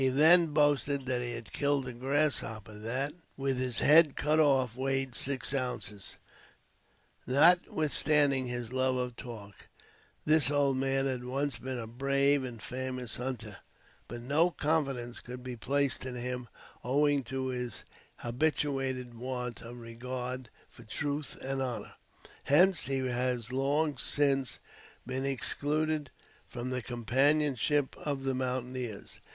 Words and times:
He 0.03 0.09
then 0.09 0.47
boasted 0.47 1.05
that 1.05 1.21
he 1.21 1.33
had 1.33 1.53
killed 1.53 1.87
a 1.87 1.93
grasshopper 1.93 2.73
that, 2.79 3.13
with 3.37 3.59
his 3.59 3.77
head 3.77 4.15
cut 4.15 4.39
off, 4.39 4.75
weighed 4.75 5.13
six 5.13 5.53
ounces. 5.53 6.17
Notwithstanding 7.27 8.47
his 8.47 8.73
love 8.73 8.95
of 8.95 9.15
talk, 9.15 9.53
this 10.25 10.49
old 10.49 10.77
man 10.77 11.05
had 11.05 11.23
once 11.23 11.59
been 11.59 11.77
a 11.77 11.85
brave 11.85 12.43
and 12.43 12.59
famous 12.59 13.17
hunter; 13.17 13.57
but 14.07 14.21
no 14.23 14.49
confidence 14.49 15.19
could 15.19 15.43
be 15.43 15.55
placed 15.55 16.03
in 16.03 16.15
him, 16.15 16.47
owing 16.83 17.23
to 17.25 17.49
his 17.49 17.83
habituated 18.15 19.13
want 19.13 19.61
of 19.61 19.77
regard 19.77 20.49
for 20.67 20.81
truth 20.83 21.37
and 21.43 21.61
honor; 21.61 21.93
hence, 22.45 22.85
he 22.85 23.05
has 23.05 23.53
long 23.53 23.99
since 23.99 24.61
been 25.05 25.27
excluded 25.27 26.09
from 26.47 26.71
the 26.71 26.81
companionship 26.81 27.95
of 27.97 28.23
the 28.23 28.33
mountaineers. 28.33 29.19